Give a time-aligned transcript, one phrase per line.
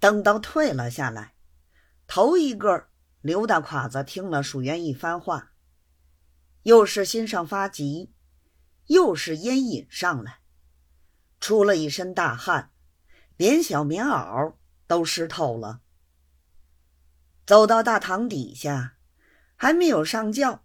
[0.00, 1.34] 等到退了下来，
[2.06, 2.88] 头一个
[3.20, 5.52] 刘大胯子听了蜀元一番话，
[6.62, 8.12] 又是心上发急，
[8.86, 10.38] 又是烟瘾上来，
[11.40, 12.70] 出了一身大汗，
[13.36, 14.54] 连小棉袄
[14.86, 15.80] 都湿透了。
[17.44, 18.98] 走到大堂底下，
[19.56, 20.64] 还没有上轿，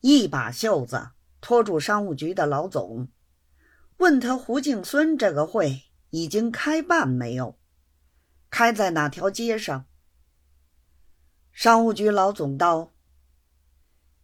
[0.00, 1.10] 一把袖子
[1.40, 3.08] 拖住商务局的老总，
[3.96, 7.58] 问他胡敬孙这个会已经开办没有？
[8.56, 9.84] 开在哪条街上？
[11.50, 12.94] 商务局老总道：“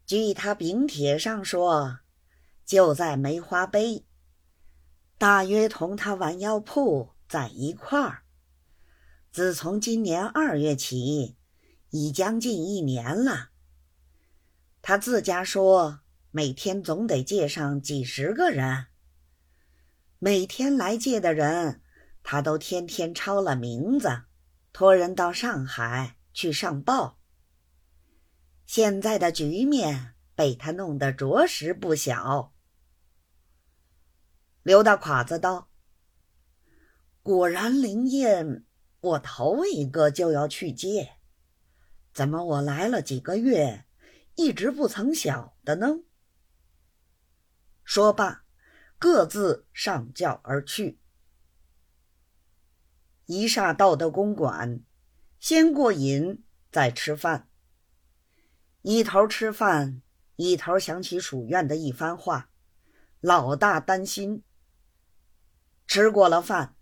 [0.07, 1.99] 据他禀帖上说，
[2.65, 4.07] 就在梅花碑，
[5.19, 8.23] 大约同他弯腰铺在一块儿。
[9.33, 11.37] 自从今年二月起，
[11.91, 13.51] 已将近一年了。
[14.81, 18.87] 他自家说，每天总得借上几十个人，
[20.21, 21.83] 每天来借的人。”
[22.23, 24.23] 他都天天抄了名字，
[24.73, 27.19] 托人到上海去上报。
[28.67, 32.55] 现在的局面被他弄得着实不小。
[34.63, 35.71] 刘大侉子道
[37.23, 38.65] ：“果然灵验，
[39.01, 41.17] 我头一个就要去借，
[42.13, 43.87] 怎么我来了几个月，
[44.37, 46.01] 一直不曾晓得呢？”
[47.83, 48.45] 说罢，
[48.99, 51.00] 各自上轿而去。
[53.31, 54.83] 一霎到的公馆，
[55.39, 56.43] 先过瘾，
[56.73, 57.49] 再吃饭。
[58.83, 60.03] 一头吃饭，
[60.35, 62.51] 一头想起蜀院的一番话，
[63.21, 64.43] 老大担心。
[65.87, 66.75] 吃过了饭，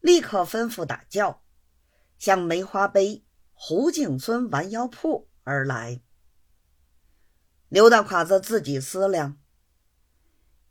[0.00, 1.44] 立刻吩咐打轿，
[2.18, 6.00] 向梅花碑胡敬孙弯腰铺而来。
[7.68, 9.38] 刘大胯子自己思量：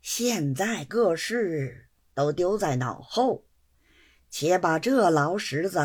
[0.02, 3.46] 现在各事都丢在脑后。
[4.36, 5.78] 且把这老石子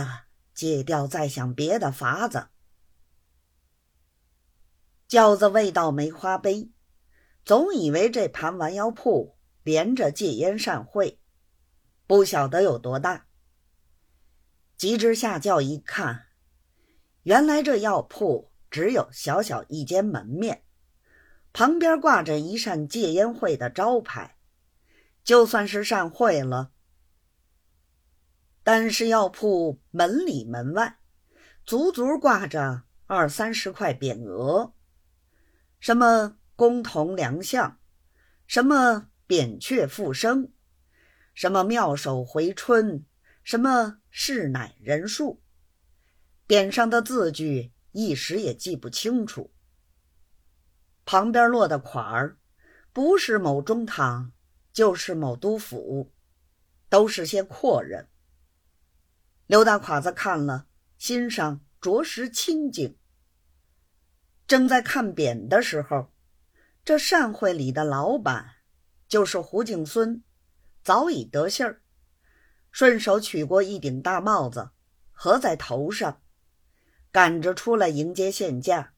[0.55, 2.47] 戒掉，再想别的法子。
[5.07, 6.71] 轿子未到梅花碑，
[7.45, 11.19] 总以为这盘丸药铺连着戒烟善会，
[12.07, 13.27] 不晓得有多大。
[14.75, 16.25] 急之下轿一看，
[17.21, 20.63] 原来这药铺只有小小一间门面，
[21.53, 24.37] 旁边挂着一扇戒烟会的招牌，
[25.23, 26.71] 就算是善会了。
[28.63, 30.99] 但是药铺门里门外，
[31.65, 34.73] 足足挂着二三十块匾额，
[35.79, 37.79] 什么公同良相，
[38.45, 40.51] 什么扁鹊复生，
[41.33, 43.05] 什么妙手回春，
[43.43, 45.41] 什么世乃人数，
[46.47, 49.51] 匾上的字句一时也记不清楚。
[51.05, 52.37] 旁边落的款儿，
[52.93, 54.31] 不是某中堂，
[54.71, 56.11] 就是某督府，
[56.89, 58.07] 都是些阔人。
[59.49, 60.67] 刘大侉子看了，
[60.99, 62.95] 心上着实清静。
[64.45, 66.11] 正在看匾的时候，
[66.85, 68.57] 这善会里的老板
[69.07, 70.23] 就是胡敬孙，
[70.83, 71.81] 早已得信儿，
[72.69, 74.69] 顺手取过一顶大帽子，
[75.09, 76.21] 合在头上，
[77.11, 78.93] 赶着出来迎接县驾。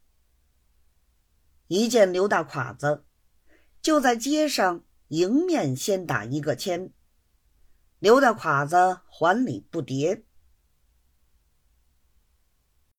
[1.67, 3.06] 一见刘大侉子，
[3.81, 6.91] 就在街上迎面先打一个签。
[8.00, 10.23] 刘大侉子还礼不迭。